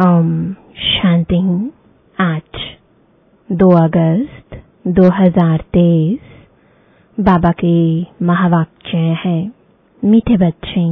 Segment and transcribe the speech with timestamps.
[0.00, 1.36] ओम शांति
[2.20, 2.58] आज
[3.50, 4.56] 2 अगस्त
[4.88, 6.18] 2023
[7.20, 9.52] बाबा के महावाक्य है।
[10.04, 10.84] मीठे बच्चे,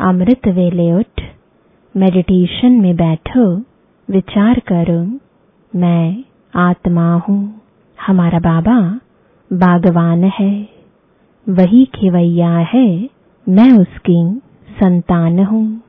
[0.00, 1.22] अमृत वेले उठ
[1.96, 3.56] मेडिटेशन में बैठो,
[4.10, 5.18] विचार करो,
[5.78, 6.24] मैं
[6.54, 7.60] आत्मा हूँ,
[7.98, 8.80] हमारा बाबा
[9.52, 10.68] बागवान है,
[11.48, 13.08] वही खिवैया है,
[13.48, 14.40] मैं उसकी
[14.70, 15.82] संतान हूँ।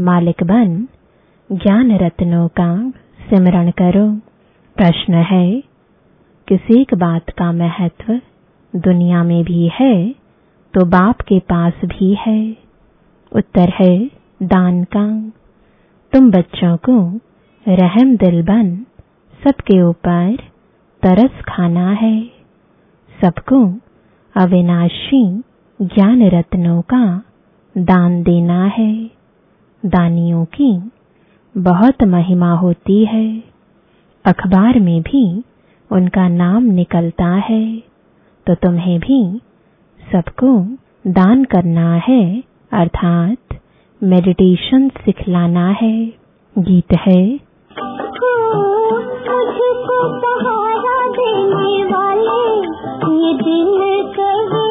[0.00, 0.88] मालिक बन
[1.50, 2.68] ज्ञान रत्नों का
[3.20, 4.06] सिमरण करो।
[4.76, 5.60] प्रश्न है
[6.48, 8.20] किसी एक बात का महत्व
[8.74, 9.94] दुनिया में भी है
[10.74, 12.56] तो बाप के पास भी है?
[13.32, 14.10] उत्तर है
[14.42, 15.06] दान का
[16.12, 16.96] तुम बच्चों को
[17.66, 18.76] रहम दिल बन,
[19.42, 20.36] सबके ऊपर
[21.02, 22.20] तरस खाना है।
[23.22, 23.62] सबको
[24.36, 25.24] अविनाशी
[25.80, 27.04] ज्ञान रत्नों का
[27.74, 28.92] दान देना है।
[29.82, 30.70] दानियों की
[31.58, 33.42] बहुत महिमा होती है।
[34.24, 35.42] अखबार में भी
[35.92, 37.76] उनका नाम निकलता है।
[38.46, 39.40] तो तुम्हें भी
[40.12, 40.66] सबको
[41.10, 43.60] दान करना है, अर्थात
[44.02, 46.06] मेडिटेशन सिखलाना है।
[46.58, 47.46] गीत है।
[51.18, 51.76] देने
[53.26, 54.65] ये दिल कहे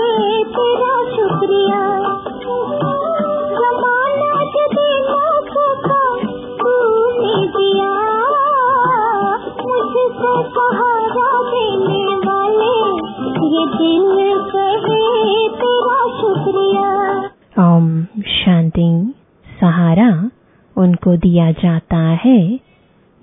[21.16, 22.60] दिया जाता है,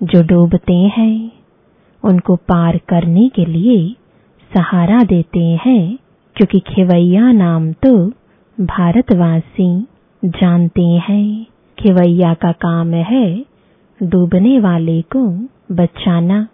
[0.03, 1.31] जो डूबते हैं,
[2.03, 3.95] उनको पार करने के लिए
[4.55, 5.97] सहारा देते हैं,
[6.35, 8.09] क्योंकि खिवैया नाम तो
[8.61, 9.87] भारतवासी
[10.25, 11.45] जानते हैं।
[11.79, 13.45] खिवैया का काम है
[14.03, 15.27] डूबने वाले को
[15.71, 16.47] बचाना।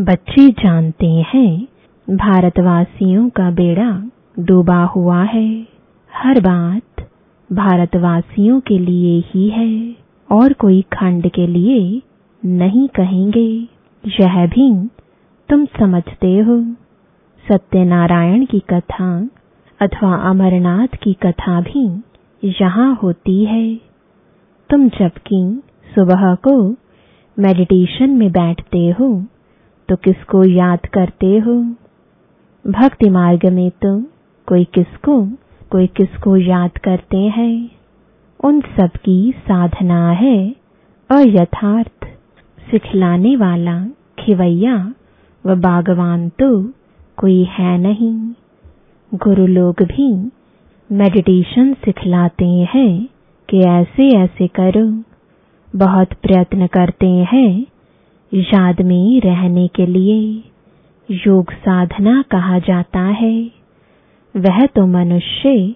[0.00, 1.66] बच्चे जानते हैं,
[2.10, 4.02] भारतवासियों का बेड़ा
[4.38, 5.66] डूबा हुआ है।
[6.14, 7.08] हर बात
[7.52, 12.02] भारतवासियों के लिए ही है। और कोई खंड के लिए
[12.42, 13.48] नहीं कहेंगे।
[14.04, 14.70] यह भी
[15.48, 16.60] तुम समझते हो।
[17.44, 19.08] सत्यनारायण की कथा
[19.80, 21.86] अथवा अमरनाथ की कथा भी
[22.60, 23.64] यहाँ होती है।
[24.70, 25.40] तुम जबकि
[25.94, 26.56] सुबह को
[27.36, 29.08] मेडिटेशन में बैठते हो
[29.88, 31.54] तो किसको याद करते हो?
[32.64, 33.98] भक्ति मार्ग में तो
[34.48, 35.20] कोई किसको
[35.70, 37.70] कोई किसको याद करते हैं?
[38.44, 40.54] उन सब की साधना है
[41.10, 42.04] अयथार्थ।
[42.70, 43.86] सिखलाने वाला
[44.18, 44.94] खिवैया
[45.46, 46.72] व बागवान तो
[47.16, 48.32] कोई है नहीं।
[49.14, 50.30] गुरु लोग भी
[50.92, 53.08] मेडिटेशन सिखलाते हैं
[53.48, 55.02] कि ऐसे ऐसे करो।
[55.78, 57.66] बहुत प्रयत्न करते हैं
[58.34, 60.44] याद में रहने के लिए।
[61.10, 63.50] योग साधना कहा जाता है।
[64.36, 65.74] वह तो मनुष्य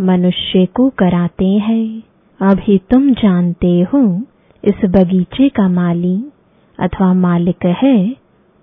[0.00, 2.02] मनुष्य को कराते हैं।
[2.40, 4.22] अभी तुम जानते हो,
[4.64, 6.24] इस बगीचे का माली
[6.78, 8.08] अथवा मालिक है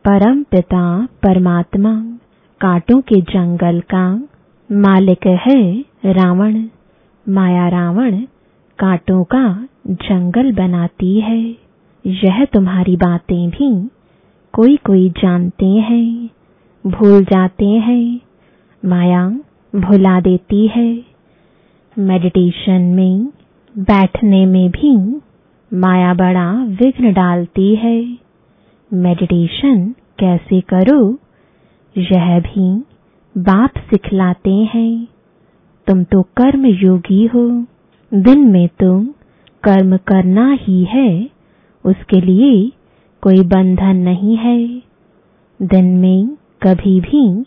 [0.05, 2.17] परम पिता परमात्मा।
[2.61, 4.27] कांटों के जंगल का
[4.71, 6.63] मालिक है रावण।
[7.29, 8.17] माया रावण
[8.79, 11.55] कांटों का जंगल बनाती है।
[12.05, 13.89] यह तुम्हारी बातें भी
[14.53, 16.29] कोई कोई जानते हैं,
[16.87, 18.19] भूल जाते हैं।
[18.85, 19.29] माया
[19.75, 21.14] भुला देती है।
[21.99, 23.25] मेडिटेशन में,
[23.77, 25.21] बैठने में भी
[25.73, 28.17] माया बड़ा विघ्न डालती है।
[28.93, 31.19] मेडिटेशन कैसे करो?
[31.97, 32.79] यह भी
[33.37, 35.07] बाप सिखलाते हैं।
[35.87, 37.65] तुम तो कर्म योगी हो।
[38.13, 39.07] दिन में तुम
[39.63, 41.29] कर्म करना ही है।
[41.85, 42.71] उसके लिए
[43.21, 44.67] कोई बंधन नहीं है।
[45.61, 46.27] दिन में
[46.61, 47.45] कभी भी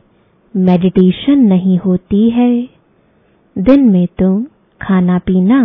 [0.56, 2.77] मेडिटेशन नहीं होती है।
[3.58, 4.28] दिन में तो
[4.80, 5.60] खाना पीना,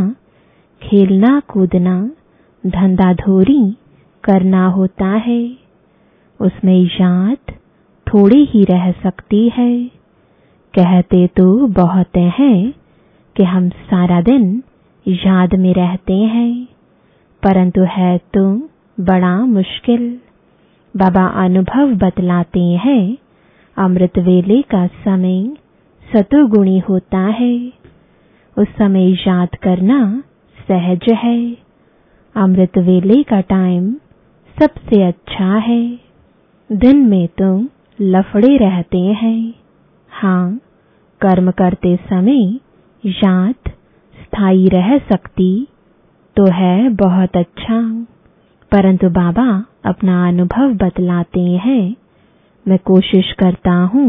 [0.82, 1.96] खेलना कूदना,
[2.64, 3.76] धंधा धोरी
[4.24, 5.42] करना होता है।
[6.40, 7.54] उसमें याद
[8.08, 9.86] थोड़ी ही रह सकती है।
[10.74, 12.74] कहते तो बहुत हैं
[13.36, 14.64] कि हम सारा दिन
[15.06, 16.66] याद में रहते हैं,
[17.44, 18.46] परंतु है तो
[19.00, 20.20] बड़ा मुश्किल।
[20.94, 23.18] बाबा अनुभव बतलाते हैं,
[23.78, 25.44] अमृत वेले का समय
[26.06, 27.83] सतुगुणी होता है।
[28.58, 30.24] उस समय याद करना
[30.58, 31.38] सहज है।
[32.36, 33.92] अमृत वेले का टाइम
[34.56, 36.00] सबसे अच्छा है।
[36.70, 37.68] दिन में तुम
[38.02, 39.54] लफड़े रहते हैं।
[40.12, 40.60] हाँ
[41.22, 42.60] कर्म करते समय
[43.04, 43.70] याद
[44.18, 45.68] स्थायी रह सकती
[46.38, 47.82] तो है बहुत अच्छा।
[48.72, 49.48] परंतु बाबा
[49.86, 51.96] अपना अनुभव बतलाते हैं।
[52.66, 54.08] मैं कोशिश करता हूँ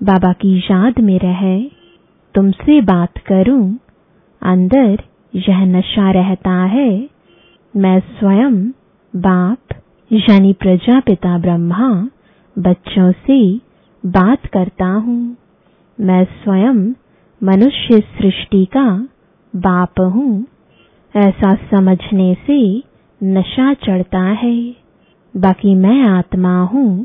[0.00, 1.79] बाबा की याद में रहे।
[2.34, 3.78] तुमसे बात करूँ,
[4.42, 4.98] अंदर
[5.34, 7.08] यह नशा रहता है,
[7.76, 8.68] मैं स्वयं
[9.16, 9.58] बाप,
[10.12, 12.08] यानी प्रजापिता ब्रह्मा,
[12.58, 13.56] बच्चों से
[14.06, 15.36] बात करता हूँ।
[16.00, 16.92] मैं स्वयं
[17.42, 19.08] मनुष्य सृष्टि का
[19.56, 20.46] बाप हूँ।
[21.16, 22.82] ऐसा समझने से
[23.22, 24.76] नशा चढ़ता है।
[25.36, 27.04] बाकी मैं आत्मा हूँ,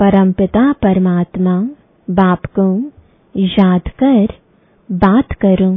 [0.00, 1.68] परमपिता परमात्मा,
[2.10, 2.92] बाप को
[3.36, 4.28] याद कर
[4.92, 5.76] बात करूँ,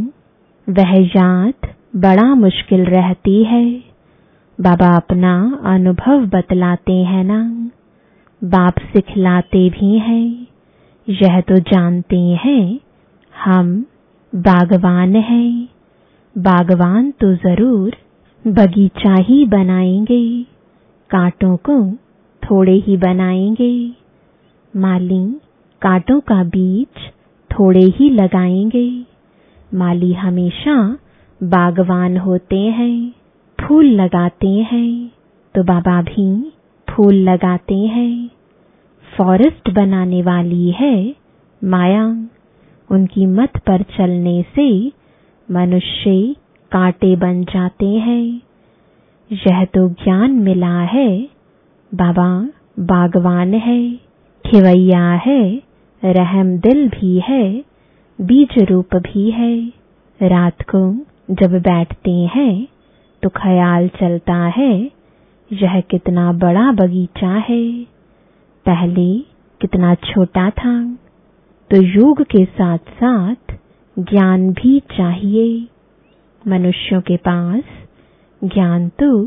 [0.70, 1.54] वह याद
[1.96, 3.66] बड़ा मुश्किल रहती है।
[4.62, 7.72] बाबा अपना अनुभव बतलाते हैं ना,
[8.44, 10.48] बाप सिखलाते भी हैं।
[11.10, 12.80] यह तो जानते हैं,
[13.36, 13.86] हम
[14.36, 15.68] बागवान हैं।
[16.38, 17.98] बागवान तो ज़रूर
[18.48, 20.44] बगीचा ही बनाएँगे,
[21.10, 21.92] कांटों को
[22.44, 23.96] थोड़े ही बनाएँगे।
[24.76, 25.26] माली,
[25.82, 27.12] कांटों का बीज
[27.52, 29.04] थोड़े ही लगाएँगे।
[29.74, 30.98] माली हमेशा
[31.44, 33.12] बागवान होते हैं,
[33.62, 35.12] फूल लगाते हैं।
[35.56, 36.54] तो बाबा भी
[36.90, 38.30] फूल लगाते हैं।
[39.18, 41.16] फॉरेस्ट बनाने वाली है
[41.64, 42.28] माया।
[42.92, 44.92] उनकी मत पर चलने से
[45.52, 46.36] मनुष्य
[46.72, 48.42] कांटे बन जाते हैं।
[49.32, 51.30] यह तो ज्ञान मिला है।
[51.94, 52.50] बाबा
[52.80, 53.94] बागवान है,
[54.46, 55.71] खिवैया है।
[56.04, 57.46] रहम दिल भी है,
[58.20, 59.56] बीज रूप भी है।
[60.20, 60.82] रात को
[61.32, 62.68] जब बैठते हैं
[63.24, 64.74] तो ख्याल चलता है,
[65.52, 67.64] यह कितना बड़ा बगीचा है।
[68.66, 69.08] पहले
[69.62, 70.74] कितना छोटा था
[71.72, 73.56] तो योग के साथ साथ
[73.98, 75.68] ज्ञान भी चाहिए।
[76.46, 77.64] मनुष्यों के पास
[78.42, 79.26] ज्ञान तो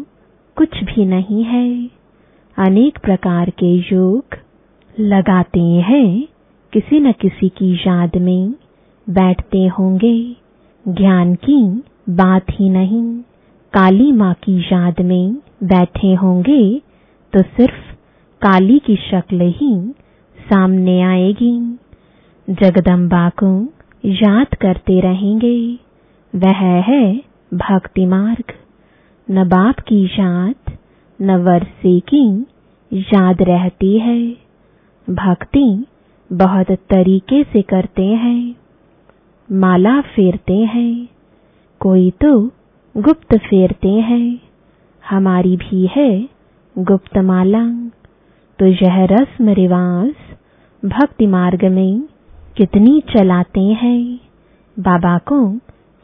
[0.56, 1.68] कुछ भी नहीं है।
[2.56, 4.36] अनेक प्रकार के योग
[5.00, 6.33] लगाते हैं
[6.74, 8.54] किसी न किसी की याद में
[9.10, 10.36] बैठते होंगे।
[10.88, 13.20] ज्ञान की बात ही नहीं,
[13.72, 15.34] काली माँ की याद में
[15.64, 16.82] बैठे होंगे
[17.32, 17.94] तो सिर्फ़
[18.42, 19.94] काली की शक्ल ही
[20.38, 21.78] सामने आएगी।
[22.50, 23.68] जगदम्बा को
[24.04, 25.78] याद करते रहेंगे।
[26.34, 27.16] वह है
[27.54, 28.52] भक्ति मार्ग।
[29.30, 30.54] न बाप की याद,
[31.20, 32.46] न वर्षे की
[32.92, 34.36] याद रहती है।
[35.10, 35.84] भक्ति
[36.30, 38.54] बहुत तरीके से करते हैं।
[39.48, 41.08] माला फेरते हैं।
[41.80, 42.38] कोई तो
[42.94, 44.40] गुप्त फेरते हैं।
[45.04, 46.28] हमारी भी है
[46.76, 47.64] गुप्त माला
[48.58, 50.12] तो यह रस्म रिवाज
[50.82, 52.02] भक्ति मार्ग में
[52.56, 54.20] कितनी चलाते हैं।
[54.76, 55.38] बाबा को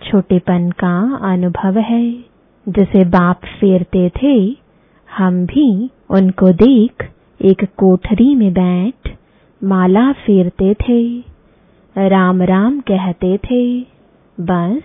[0.00, 0.96] छोटेपन का
[1.32, 2.12] अनुभव है।
[2.67, 4.37] जैसे बाप फेरते थे,
[5.08, 7.08] हम भी उनको देख
[7.40, 9.08] एक कोठरी में बैठ
[9.64, 11.20] माला फेरते थे,
[11.96, 13.80] राम राम कहते थे,
[14.40, 14.82] बस,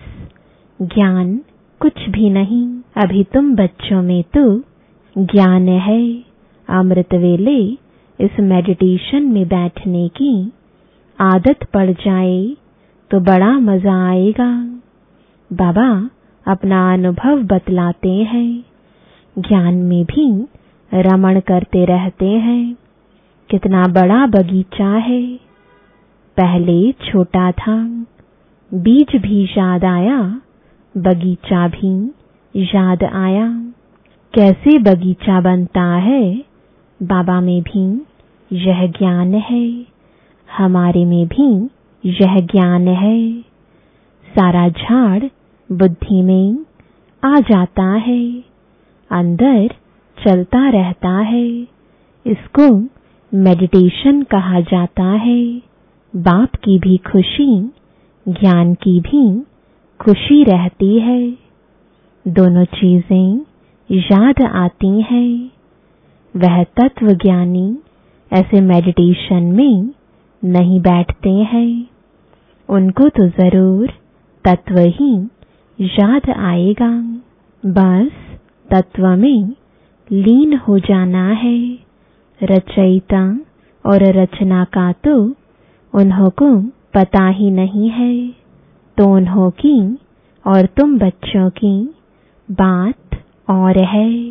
[0.82, 1.40] ज्ञान
[1.80, 4.58] कुछ भी नहीं। अभी तुम बच्चों में तो
[5.18, 6.22] ज्ञान है।
[6.68, 7.58] अमृत वेले
[8.20, 10.52] इस मेडिटेशन में बैठने की
[11.20, 12.56] आदत पड़ जाए
[13.10, 14.80] तो बड़ा मज़ा आएगा।
[15.52, 16.10] बाबा
[16.46, 18.64] अपना अनुभव बतलाते हैं।
[19.38, 20.46] ज्ञान में भी
[20.94, 22.76] रमण करते रहते हैं।
[23.50, 25.36] कितना बड़ा बगीचा है।
[26.36, 28.06] पहले छोटा था,
[28.74, 30.40] बीज भी याद आया,
[30.96, 32.10] बगीचा भी
[32.56, 33.72] याद आया।
[34.34, 36.44] कैसे बगीचा बनता है,
[37.02, 38.06] बाबा में भी
[38.52, 39.86] यह ज्ञान है,
[40.56, 41.70] हमारे में भी
[42.04, 43.40] यह ज्ञान है।
[44.26, 45.24] सारा झाड़
[45.72, 46.64] बुद्धि में
[47.24, 48.44] आ जाता है,
[49.10, 49.68] अंदर
[50.24, 51.48] चलता रहता है,
[52.26, 52.95] इसको
[53.34, 55.62] मेडिटेशन कहा जाता है।
[56.16, 57.70] बाप की भी खुशी,
[58.28, 59.40] ज्ञान की भी
[60.00, 61.30] खुशी रहती है।
[62.28, 63.40] दोनों चीज़ें
[63.90, 65.50] याद आती हैं।
[66.36, 67.78] वह तत्व ज्ञानी
[68.32, 69.90] ऐसे मेडिटेशन में
[70.44, 71.86] नहीं बैठते हैं।
[72.68, 73.88] उनको तो ज़रूर
[74.44, 75.28] तत्व ही
[75.80, 77.20] याद आएगा।
[77.66, 78.38] बस
[78.70, 79.54] तत्व में
[80.12, 81.85] लीन हो जाना है।
[82.42, 83.40] रचयिता
[83.84, 85.34] और रचना का तो
[85.94, 86.56] उन्हों को
[86.94, 88.28] पता ही नहीं है।
[88.98, 89.98] तो उन्हों की
[90.46, 91.94] और तुम बच्चों की
[92.50, 93.16] बात
[93.50, 94.30] और है।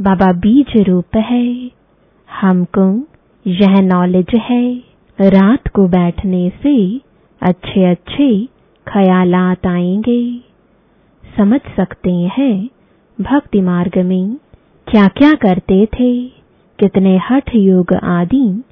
[0.00, 1.70] बाबा बीज रूप है।
[2.28, 3.06] हमको
[3.46, 4.76] यह नॉलेज है।
[5.20, 7.00] रात को बैठने से
[7.42, 8.46] अच्छे अच्छे
[8.86, 10.38] ख्यालात आएँगे।
[11.36, 12.68] समझ सकते हैं
[13.20, 14.36] भक्ति मार्ग में
[14.86, 16.41] क्या क्या करते थे।
[16.82, 18.62] कितने हठ योग आदि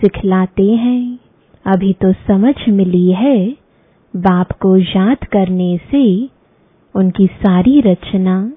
[0.00, 1.18] सिखलाते हैं।
[1.66, 3.56] अभी तो समझ मिली है
[4.16, 6.30] बाप को याद करने से
[6.94, 8.52] उनकी सारी रचना,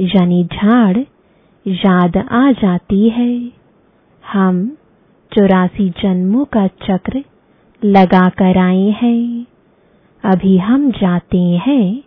[0.00, 0.98] यानी झाड़,
[1.68, 3.52] याद आ जाती है।
[4.32, 4.76] हम
[5.32, 7.24] चौरासी जन्मों का चक्र
[7.84, 9.46] लगा कर आए हैं।
[10.24, 12.02] अभी हम जाते हैं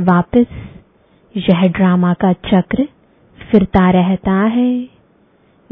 [0.00, 0.46] वापस।
[1.36, 2.88] यह ड्रामा का चक्र
[3.50, 4.91] फिरता रहता है।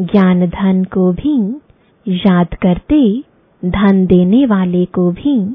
[0.01, 1.61] ज्ञान धन को भी,
[2.09, 3.25] याद करते,
[3.65, 5.55] धन देने वाले को भी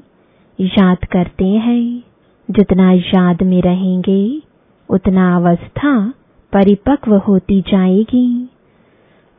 [0.62, 2.04] याद करते हैं।
[2.52, 4.42] जितना याद में रहेंगे,
[4.90, 6.14] उतना अवस्था
[6.54, 8.50] परिपक्व होती जाएगी।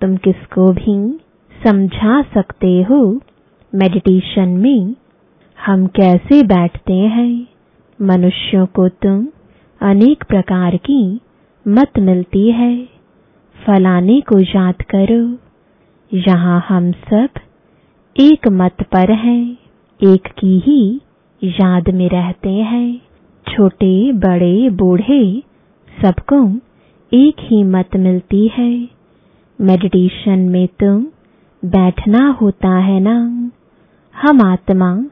[0.01, 1.21] तुम किसको भी
[1.67, 3.21] समझा सकते हो?
[3.75, 4.95] मेडिटेशन में
[5.67, 7.47] हम कैसे बैठते हैं?
[8.03, 9.29] मनुष्यों को तुम
[9.81, 11.21] अनेक प्रकार की
[11.69, 12.96] मत मिलती है।
[13.67, 15.39] फलाने को याद करो।
[16.15, 17.29] यहाँ हम सब
[18.21, 19.57] एक मत पर हैं,
[20.03, 21.01] एक की ही
[21.45, 23.01] याद में रहते हैं।
[23.53, 25.43] छोटे, बड़े, बूढ़े,
[26.03, 26.57] सबको
[27.13, 28.89] एक ही मत मिलती है।
[29.61, 31.07] मेडिटेशन में तुम
[31.65, 33.51] बैठना होता है ना।
[34.23, 35.05] हम आत्मा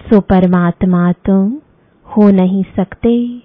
[0.00, 1.58] सो परमात्मा तुम
[2.04, 3.42] हो नहीं सकते।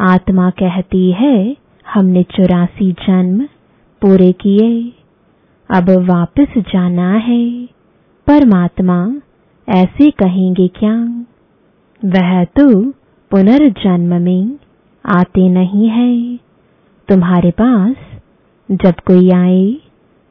[0.00, 1.56] आत्मा कहती है,
[1.94, 3.48] हमने चौरासी जन्म
[4.02, 4.92] पूरे किए।
[5.70, 7.66] अब वापस जाना है।
[8.26, 9.14] परमात्मा,
[9.68, 11.24] ऐसे कहेंगे क्या?
[12.04, 12.90] वह तो
[13.30, 14.58] पुनर्जन्म में
[15.06, 16.36] आते नहीं है।
[17.08, 17.94] तुम्हारे पास
[18.70, 19.76] जब कोई आए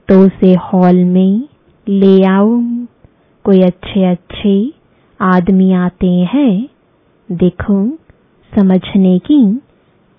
[0.07, 1.47] तो उसे हॉल में
[1.87, 2.61] ले आओ।
[3.43, 4.73] कोई अच्छे अच्छे
[5.21, 6.69] आदमी आते हैं,
[7.31, 7.87] देखो,
[8.53, 9.55] समझने की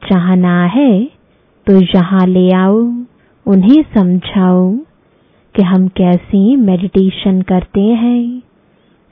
[0.03, 1.05] चाहना है
[1.67, 2.98] तो यहाँ ले आओ।
[3.49, 4.73] उन्हें समझाओ
[5.55, 8.43] कि हम कैसे मेडिटेशन करते हैं।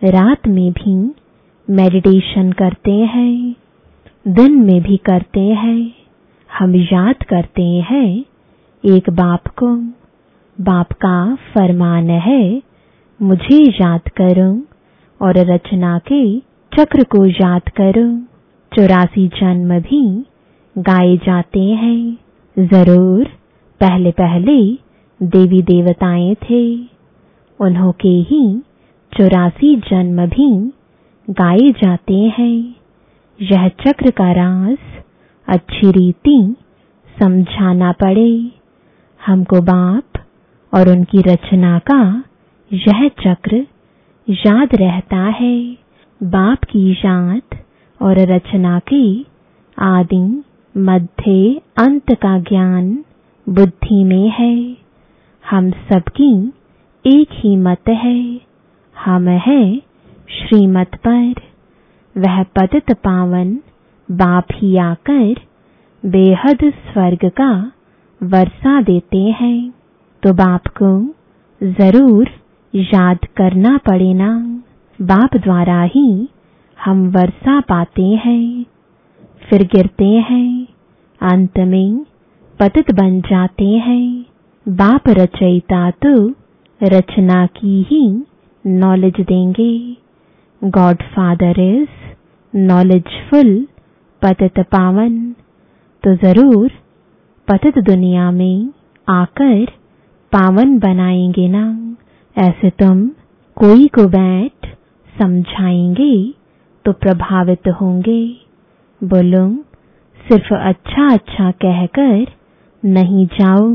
[0.03, 0.95] रात में भी
[1.69, 3.55] मेडिटेशन करते हैं।
[4.29, 5.95] दिन में भी करते हैं।
[6.51, 8.25] हम याद करते हैं
[8.85, 9.77] एक बाप को।
[10.59, 12.63] बाप का फरमान है,
[13.21, 14.51] मुझे याद करो
[15.21, 16.39] और रचना के
[16.73, 18.07] चक्र को याद करो।
[18.73, 20.25] चौरासी जन्म भी
[20.79, 22.19] गाए जाते हैं।
[22.57, 23.29] ज़रूर
[23.81, 24.79] पहले पहले
[25.21, 26.77] देवी देवताएँ थे।
[27.61, 28.63] उन्हों के ही
[29.13, 30.73] चौरासी जन्म भी
[31.31, 32.75] गाए जाते हैं।
[33.41, 34.79] यह चक्र का राज
[35.49, 36.55] अच्छी रीति
[37.19, 38.51] समझाना पड़े।
[39.27, 40.19] हमको बाप
[40.73, 42.25] और उनकी रचना का
[42.73, 43.67] यह चक्र
[44.29, 45.77] याद रहता है।
[46.23, 47.59] बाप की याद
[48.01, 49.21] और रचना के
[49.79, 50.43] आदि
[50.75, 53.05] मध्य अंत का ज्ञान
[53.49, 54.77] बुद्धि में है।
[55.51, 56.53] हम सबकी
[57.05, 58.41] एक ही मत है।
[58.97, 59.77] हम है
[60.31, 61.35] श्रीमत पर।
[62.17, 63.55] वह पतित पावन
[64.11, 65.35] बाप ही आकर
[66.07, 67.73] बेहद स्वर्ग का
[68.23, 69.75] वर्षा देते हैं।
[70.23, 70.91] तो बाप को
[71.63, 72.29] ज़रूर
[72.75, 74.63] याद करना पड़े ना।
[75.03, 76.29] बाप द्वारा ही
[76.85, 78.65] हम वर्षा पाते हैं।
[79.51, 80.67] फिर गिरते हैं।
[81.21, 82.07] अंत में
[82.61, 84.25] पतित बन जाते हैं।
[84.67, 86.13] बाप रचयिता तो
[86.81, 88.01] रचना की ही
[88.65, 89.73] नॉलेज देंगे।
[90.63, 91.89] गॉड फादर इज़
[92.55, 93.51] नॉलेजफुल
[94.23, 95.19] पतित पावन।
[96.05, 96.71] तो ज़रूर
[97.49, 98.69] पतित दुनिया में
[99.09, 99.65] आकर
[100.33, 101.67] पावन बनाएँगे ना।
[102.37, 103.07] ऐसे तुम
[103.57, 104.67] कोई को बैठ
[105.15, 106.15] समझाएँगे
[106.85, 108.23] तो प्रभावित होंगे।
[109.01, 109.47] बोलो,
[110.21, 112.25] सिर्फ़ अच्छा अच्छा कहकर
[112.87, 113.69] नहीं जाओ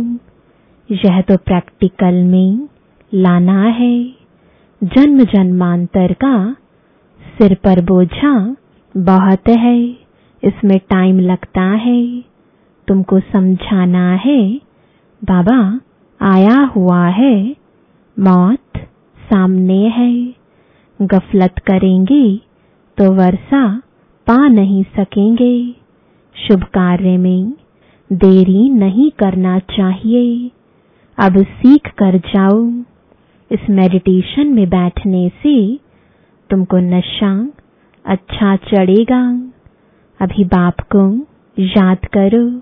[0.90, 2.68] यह तो प्रैक्टिकल में
[3.12, 4.06] लाना है।
[4.82, 6.36] जन्म जन्मांतर का
[7.22, 8.56] सिर पर बोझा
[8.96, 9.80] बहुत है,
[10.44, 12.02] इसमें टाइम लगता है।
[12.88, 14.42] तुमको समझाना है,
[15.22, 15.80] बाबा,
[16.22, 17.56] आया हुआ है,
[18.18, 18.80] मौत
[19.18, 20.14] सामने है।
[21.00, 22.26] गफलत करेंगे
[22.98, 23.66] तो वर्षा
[24.28, 25.76] पा नहीं सकेंगे।
[26.36, 27.54] शुभ कार्य में
[28.14, 30.52] देरी नहीं करना चाहिए।
[31.18, 32.68] अब सीख कर जाओ।
[33.52, 35.80] इस मेडिटेशन में बैठने से
[36.50, 37.50] तुमको नशा
[38.06, 39.52] अच्छा चढ़ेगा।
[40.22, 41.28] अभी बाप को
[41.60, 42.62] याद करो,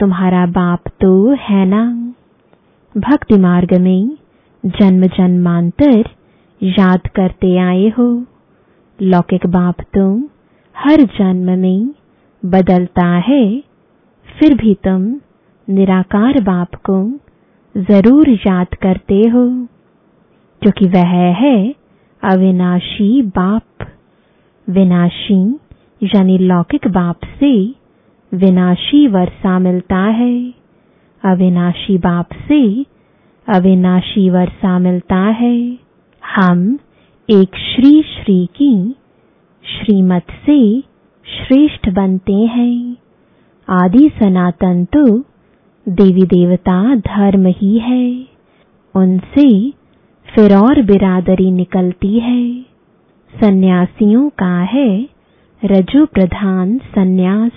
[0.00, 2.14] तुम्हारा बाप तो है ना।
[2.98, 4.10] भक्ति मार्ग में
[4.66, 6.04] जन्म जन्मांतर
[6.62, 8.24] याद करते आए हो।
[9.02, 10.28] लौकिक बाप तो
[10.76, 11.94] हर जन्म में
[12.44, 13.73] बदलता है।
[14.38, 15.02] फिर भी तुम
[15.68, 16.96] निराकार बाप को
[17.74, 19.46] ज़रूर याद करते हो
[20.62, 21.74] क्योंकि वह है
[22.22, 23.86] अविनाशी बाप।
[24.68, 25.42] विनाशी
[26.02, 27.54] यानी लौकिक बाप से
[28.32, 30.34] विनाशी वर्षा मिलता है।
[31.24, 32.60] अविनाशी बाप से
[33.46, 35.56] अविनाशी वर्षा मिलता है।
[36.22, 36.78] हम
[37.28, 38.74] एक श्री श्री की
[39.64, 40.58] श्रीमत से
[41.26, 42.96] श्रेष्ठ बनते हैं।
[43.68, 45.04] आदि सनातन तो
[45.86, 48.26] देवी देवता धर्म ही है।
[48.94, 49.48] उनसे
[50.28, 52.62] फिर और बिरादरी निकलती है।
[53.32, 54.88] सन्यासियों का है
[55.62, 57.52] रजो प्रधान सन्यास।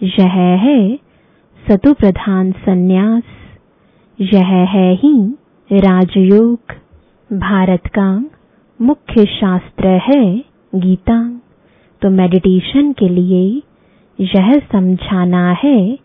[0.00, 0.32] यह
[0.64, 0.96] है
[1.62, 3.22] सतु प्रधान सन्यास।
[4.18, 5.14] यह है ही
[5.70, 6.74] राजयोग।
[7.30, 8.08] भारत का
[8.80, 10.24] मुख्य शास्त्र है
[10.74, 11.40] गीता।
[12.02, 13.62] तो मेडिटेशन के लिए
[14.22, 15.98] यह समझाना है,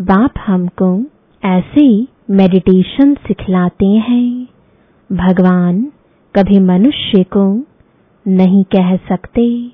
[0.00, 1.04] बाप हमको
[1.44, 4.46] ऐसे मेडिटेशन सिखलाते हैं।
[5.12, 5.92] भगवान
[6.34, 7.64] कभी मनुष्य को
[8.28, 9.72] नहीं कह सकते।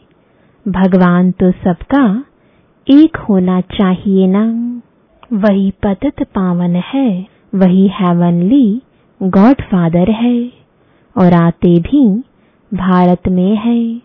[0.68, 2.24] भगवान तो सबका
[2.90, 4.44] एक होना चाहिए ना।
[5.32, 8.82] वही पतित पावन है, वही हेवनली
[9.22, 10.52] गॉड फादर है,
[11.16, 12.22] और आते भी
[12.74, 14.00] भारत में है।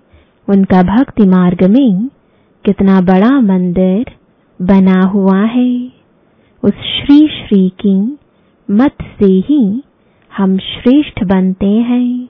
[0.50, 2.10] उनका भक्ति मार्ग में
[2.66, 4.06] कितना बड़ा मंदिर
[4.62, 5.92] बना हुआ है।
[6.64, 8.18] उस श्री श्री की
[8.72, 9.84] मत से ही
[10.38, 12.30] हम श्रेष्ठ बनते हैं।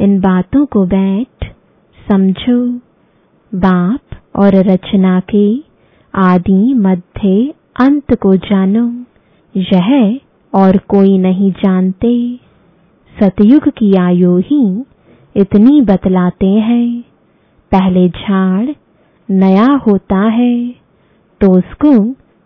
[0.00, 1.52] इन बातों को बैठ,
[2.10, 2.80] समझो।
[3.54, 4.00] बाप
[4.36, 5.62] और रचना के
[6.14, 9.04] आदि मध्य अंत को जानो।
[9.56, 10.20] यह
[10.54, 12.38] और कोई नहीं जानते।
[13.22, 14.84] सतयुग की आयु ही
[15.36, 17.00] इतनी बतलाते हैं।
[17.72, 18.70] पहले झाड़
[19.30, 20.54] नया होता है
[21.40, 21.92] तो उसको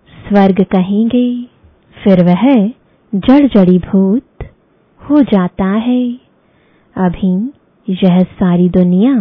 [0.08, 1.26] स्वर्ग कहेंगे।
[1.96, 2.44] फिर वह
[3.12, 4.44] जड़ जड़ी भूत
[5.00, 6.02] हो जाता है।
[6.96, 7.32] अभी
[7.88, 9.14] यह सारी दुनिया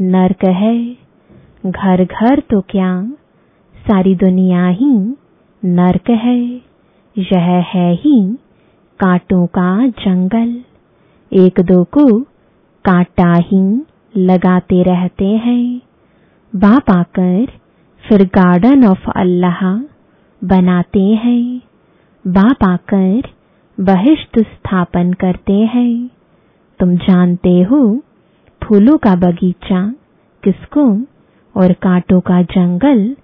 [0.00, 0.78] नरक है।
[1.66, 2.90] घर घर तो क्या
[3.74, 4.92] सारी दुनिया ही
[5.62, 6.38] नरक है।
[7.16, 8.18] यह है ही
[9.00, 10.60] कांटों का जंगल।
[11.32, 12.20] एक दो को
[12.84, 13.64] कांटा ही
[14.16, 15.80] लगाते रहते हैं।
[16.54, 17.46] बाप आकर
[18.04, 19.62] फिर गार्डन ऑफ़ अल्लाह
[20.42, 21.60] बनाते हैं।
[22.24, 23.22] बाप आकर
[23.78, 26.10] बहिष्ट स्थापन करते हैं।
[26.80, 27.80] तुम जानते हो,
[28.62, 29.82] फूलों का बगीचा
[30.42, 30.86] किसको
[31.54, 33.16] और कांटों का जंगल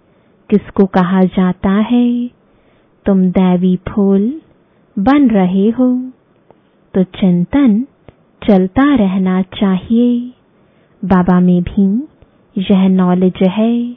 [0.50, 2.30] किसको कहा जाता है?
[3.06, 4.40] तुम दैवी फूल
[4.96, 5.92] बन रहे हो
[6.94, 7.82] तो चिंतन
[8.42, 10.32] चलता रहना चाहिए।
[11.02, 11.86] बाबा में भी
[12.56, 13.96] यह नॉलेज है।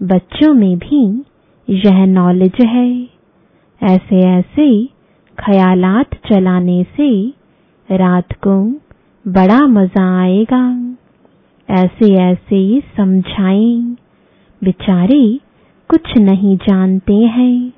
[0.00, 1.24] बच्चों में भी
[1.68, 3.08] यह नॉलेज है।
[3.80, 4.86] ऐसे ऐसे
[5.38, 7.10] ख्यालात चलाने से
[7.88, 8.56] रात को
[9.24, 10.62] बड़ा मज़ा आएगा।
[11.68, 13.96] ऐसे ऐसे समझाएँ।
[14.62, 15.38] बेचारे
[15.90, 17.72] कुछ नहीं जानते हैं।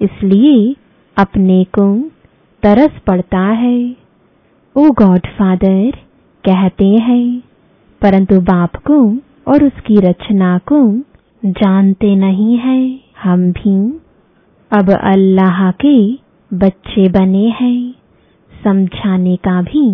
[0.00, 0.74] इसलिए
[1.16, 2.10] अपने को
[2.62, 3.96] तरस पड़ता है।
[4.76, 5.90] ओ गॉड फादर
[6.44, 7.42] कहते हैं,
[8.02, 8.98] परंतु बाप को
[9.46, 10.80] और उसकी रचना को
[11.42, 12.80] जानते नहीं है
[13.22, 13.76] हम भी।
[14.70, 15.98] अब अल्लाह के
[16.50, 17.94] बच्चे बने हैं,
[18.52, 19.90] समझाने का भी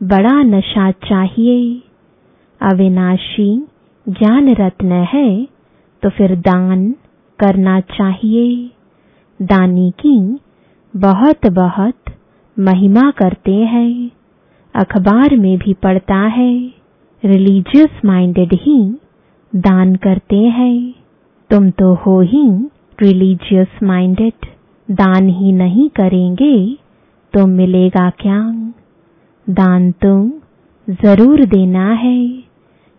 [0.00, 1.82] बड़ा नशा चाहिए।
[2.60, 3.50] अविनाशी
[4.06, 5.28] ज्ञान रत्न है
[6.02, 6.90] तो फिर दान
[7.38, 8.70] करना चाहिए।
[9.40, 10.18] दानी की
[10.94, 12.12] बहुत बहुत
[12.56, 14.10] महिमा करते हैं,
[14.74, 16.52] अखबार में भी पढ़ता है।
[17.22, 18.78] रिलीजियस माइंडेड ही
[19.52, 20.94] दान करते हैं।
[21.50, 22.44] तुम तो हो ही
[22.98, 24.46] रिलीजियस माइंडेड,
[24.88, 26.56] दान ही नहीं करेंगे
[27.34, 28.38] तो मिलेगा क्या?
[29.46, 30.30] दान तुम
[31.02, 32.18] ज़रूर देना है।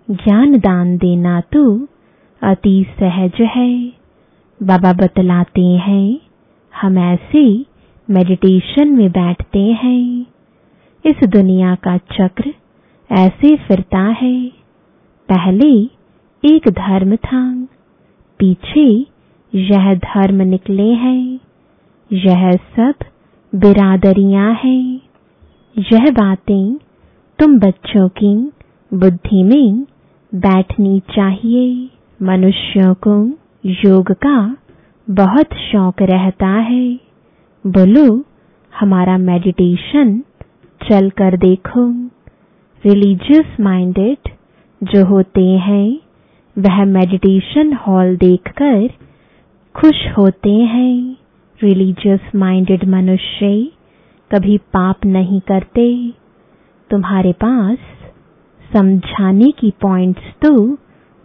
[0.08, 1.64] ज्ञान दान देना तो
[2.42, 3.72] अति सहज है।
[4.60, 6.20] बाबा बतलाते हैं,
[6.74, 7.48] हम ऐसे
[8.08, 10.26] मेडिटेशन में बैठते हैं।
[11.06, 12.54] इस दुनिया का चक्र
[13.12, 14.48] ऐसे फिरता है
[15.32, 15.84] पहले,
[16.46, 17.66] एक धर्म था।
[18.40, 19.06] पीछे,
[19.56, 21.40] यह धर्म निकले हैं।
[22.14, 22.94] यह सब
[23.56, 25.02] बिरादरियाँ हैं।
[25.78, 26.76] यह बातें
[27.40, 28.52] तुम बच्चों की
[28.94, 29.84] बुद्धि में
[30.36, 31.90] बैठनी चाहिए।
[32.22, 33.30] मनुष्यों को
[33.66, 34.58] योग का
[35.10, 36.94] बहुत शौक रहता है।
[37.68, 38.24] बोलो,
[38.80, 40.24] हमारा मेडिटेशन
[40.90, 42.17] चल कर देखो।
[42.84, 44.30] रिलीजियस माइंडेड
[44.82, 46.00] जो होते हैं,
[46.56, 48.88] वह मेडिटेशन हॉल देखकर
[49.76, 51.18] खुश होते हैं।
[51.60, 53.50] रिलीजियस माइंडेड मनुष्य
[54.32, 55.88] कभी पाप नहीं करते।
[56.90, 57.78] तुम्हारे पास
[58.72, 60.52] समझाने की पॉइंट्स तो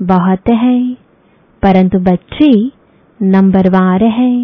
[0.00, 0.94] बहुत है,
[1.62, 2.50] परंतु बच्चे
[3.20, 4.34] नंबरवार है।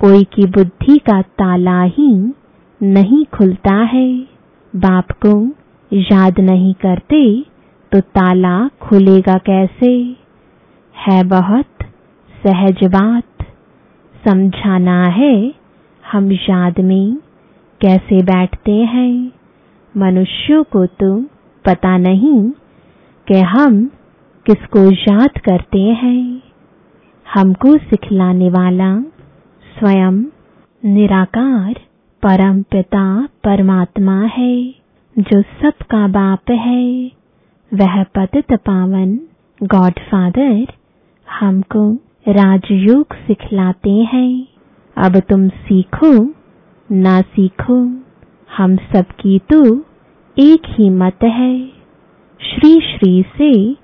[0.00, 2.12] कोई की बुद्धि का ताला ही
[2.80, 4.08] नहीं खुलता है
[4.74, 5.34] बाप को।
[5.92, 7.44] याद नहीं करते
[7.92, 10.16] तो ताला खुलेगा कैसे?
[10.96, 11.64] है बहुत
[12.46, 13.24] सहज बात।
[14.28, 15.54] समझाना है,
[16.12, 17.16] हम याद में
[17.80, 19.32] कैसे बैठते हैं?
[19.96, 21.20] मनुष्यों को तो
[21.64, 22.50] पता नहीं
[23.28, 23.86] कि हम
[24.46, 26.42] किसको याद करते हैं।
[27.34, 29.00] हमको सिखलाने वाला
[29.78, 30.24] स्वयं
[30.84, 31.74] निराकार
[32.22, 34.79] परम पिता परमात्मा है।
[35.18, 37.10] जो सबका बाप है,
[37.74, 39.20] वह पतित पावन
[39.62, 40.66] गॉड फादर
[41.40, 41.94] हमको
[42.28, 44.46] राजयोग सिखलाते हैं।
[44.96, 46.34] अब तुम सीखो,
[46.92, 48.02] ना सीखो,
[48.56, 49.78] हम सबकी तो
[50.38, 51.66] एक ही मत है।
[52.40, 53.76] श्री श्री से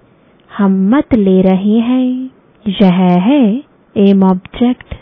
[0.59, 2.31] हम मत ले रहे हैं।
[2.69, 3.63] यह है
[3.97, 4.95] एम ऑब्जेक्ट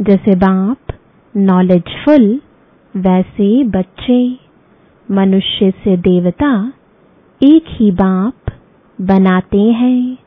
[0.00, 0.78] जैसे बाप
[1.36, 2.40] नॉलेजफुल
[2.96, 4.51] वैसे बच्चे।
[5.12, 6.50] मनुष्य से देवता
[7.40, 8.52] एक ही बाप
[8.98, 10.18] बनाते हैं।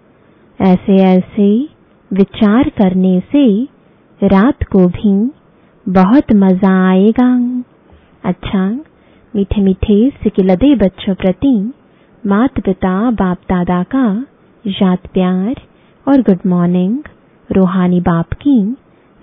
[0.60, 1.48] ऐसे ऐसे
[2.12, 3.46] विचार करने से
[4.22, 5.14] रात को भी
[5.86, 7.30] बहुत मज़ा आएगा।
[8.24, 8.70] अच्छा
[9.34, 11.56] मीठे मीठे सिकिलदे बच्चों प्रति
[12.24, 14.06] माता पिता बाप दादा का
[14.66, 15.62] याद प्यार
[16.08, 17.00] और गुड मॉर्निंग।
[17.50, 18.60] रूहानी बाप की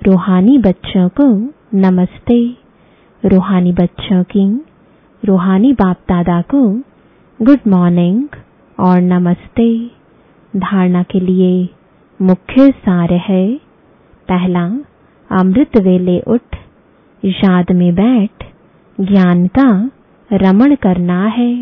[0.01, 1.29] रूहानी बच्चों को
[1.79, 2.39] नमस्ते।
[3.23, 4.45] रूहानी बच्चों की
[5.25, 6.61] रूहानी बाप दादा को
[7.41, 8.29] गुड मॉर्निंग
[8.79, 9.67] और नमस्ते
[10.55, 11.69] धारणा के लिए
[12.21, 13.55] मुख्य सार है।
[14.29, 14.65] पहला,
[15.31, 16.57] अमृत वेले उठ,
[17.23, 18.45] याद में बैठ,
[18.99, 19.91] ज्ञान का
[20.31, 21.55] रमण करना है।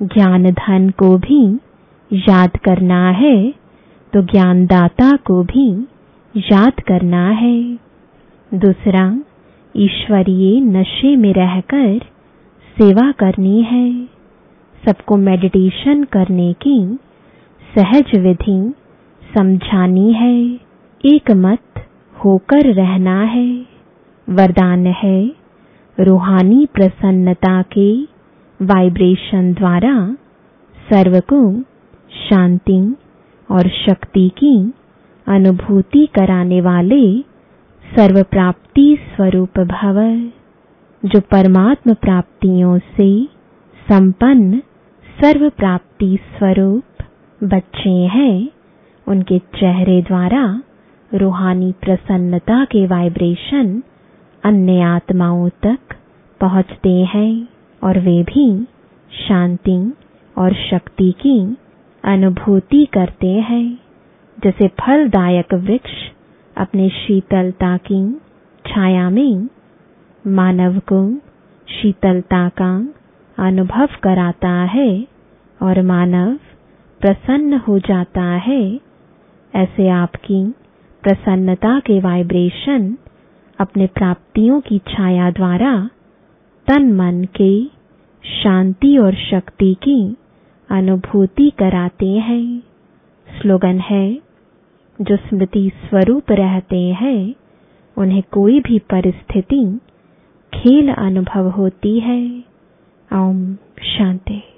[0.00, 1.42] ज्ञान धन को भी
[2.12, 3.54] याद करना है
[4.12, 5.68] तो ज्ञानदाता को भी
[6.36, 7.74] याद करना है।
[8.52, 9.20] दूसरा,
[9.74, 12.00] ईश्वरीय नशे में रहकर
[12.80, 14.08] सेवा करनी है।
[14.86, 16.98] सबको मेडिटेशन करने की
[17.76, 18.74] सहज विधि
[19.34, 20.54] समझानी है।
[21.04, 21.82] एक मत
[22.24, 23.66] होकर रहना है।
[24.28, 25.32] वरदान है
[26.00, 28.02] रूहानी प्रसन्नता के
[28.62, 30.16] वाइब्रेशन द्वारा
[30.76, 31.60] सर्व को
[32.28, 32.96] शांति
[33.50, 34.72] और शक्ति की
[35.26, 37.20] अनुभूति कराने वाले
[37.84, 39.96] सर्व प्राप्ति स्वरूप भव।
[41.04, 43.24] जो परमात्म प्राप्तियों से
[43.86, 44.58] संपन्न
[45.20, 47.02] सर्व प्राप्ति स्वरूप
[47.44, 48.48] बच्चे हैं,
[49.06, 50.62] उनके चेहरे द्वारा
[51.14, 53.82] रूहानी प्रसन्नता के वाइब्रेशन
[54.44, 55.94] अन्य आत्माओं तक
[56.40, 57.48] पहुँचते हैं
[57.82, 58.64] और वे भी
[59.12, 59.92] शांति
[60.38, 61.56] और शक्ति की
[62.04, 63.78] अनुभूति करते हैं।
[64.38, 65.92] जैसे फलदायक वृक्ष
[66.56, 68.02] अपने शीतलता की
[68.64, 69.48] छाया में
[70.26, 71.18] मानव को
[71.68, 72.88] शीतलता का
[73.38, 75.06] अनुभव कराता है
[75.62, 76.38] और मानव
[77.00, 78.80] प्रसन्न हो जाता है।
[79.54, 80.54] ऐसे आपकी
[81.02, 82.96] प्रसन्नता के वाइब्रेशन
[83.60, 85.90] अपने प्राप्तियों की छाया द्वारा
[86.66, 87.64] तन मन के
[88.24, 90.16] शांति और शक्ति की
[90.70, 92.62] अनुभूति कराते हैं।
[93.40, 94.18] स्लोगन है,
[95.00, 97.34] जो स्मृति स्वरूप रहते हैं,
[97.96, 99.80] उन्हें कोई भी परिस्थिति
[100.54, 102.44] खेल अनुभव होती है।
[103.12, 104.49] ओम शांति।